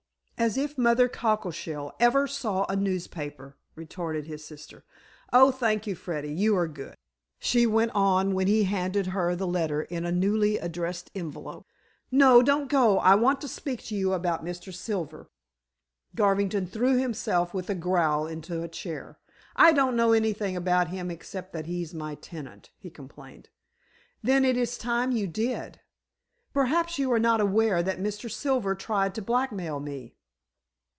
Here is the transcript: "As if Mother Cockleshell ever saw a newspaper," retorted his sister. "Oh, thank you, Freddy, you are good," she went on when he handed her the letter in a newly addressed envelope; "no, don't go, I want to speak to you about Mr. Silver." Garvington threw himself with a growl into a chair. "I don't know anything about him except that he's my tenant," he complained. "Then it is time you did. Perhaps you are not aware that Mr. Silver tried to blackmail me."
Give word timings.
"As 0.37 0.57
if 0.57 0.75
Mother 0.75 1.07
Cockleshell 1.07 1.91
ever 1.99 2.25
saw 2.25 2.65
a 2.67 2.75
newspaper," 2.75 3.57
retorted 3.75 4.25
his 4.25 4.43
sister. 4.43 4.83
"Oh, 5.31 5.51
thank 5.51 5.85
you, 5.85 5.93
Freddy, 5.93 6.33
you 6.33 6.57
are 6.57 6.67
good," 6.67 6.95
she 7.37 7.67
went 7.67 7.91
on 7.93 8.33
when 8.33 8.47
he 8.47 8.63
handed 8.63 9.05
her 9.13 9.35
the 9.35 9.45
letter 9.45 9.83
in 9.83 10.03
a 10.03 10.11
newly 10.11 10.57
addressed 10.57 11.11
envelope; 11.13 11.67
"no, 12.09 12.41
don't 12.41 12.69
go, 12.71 12.97
I 12.97 13.13
want 13.13 13.39
to 13.41 13.47
speak 13.47 13.83
to 13.83 13.95
you 13.95 14.13
about 14.13 14.43
Mr. 14.43 14.73
Silver." 14.73 15.29
Garvington 16.15 16.65
threw 16.65 16.97
himself 16.97 17.53
with 17.53 17.69
a 17.69 17.75
growl 17.75 18.25
into 18.25 18.63
a 18.63 18.67
chair. 18.67 19.19
"I 19.55 19.71
don't 19.71 19.95
know 19.95 20.11
anything 20.11 20.57
about 20.57 20.87
him 20.87 21.11
except 21.11 21.53
that 21.53 21.67
he's 21.67 21.93
my 21.93 22.15
tenant," 22.15 22.71
he 22.79 22.89
complained. 22.89 23.49
"Then 24.23 24.43
it 24.43 24.57
is 24.57 24.75
time 24.75 25.11
you 25.11 25.27
did. 25.27 25.81
Perhaps 26.51 26.97
you 26.97 27.11
are 27.11 27.19
not 27.19 27.41
aware 27.41 27.83
that 27.83 27.99
Mr. 27.99 28.27
Silver 28.27 28.73
tried 28.73 29.13
to 29.13 29.21
blackmail 29.21 29.79
me." 29.79 30.15